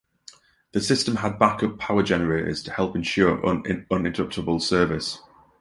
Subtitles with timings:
[0.71, 5.19] The system had back-up power generators to help ensure un-interruptible service.